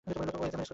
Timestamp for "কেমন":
0.53-0.67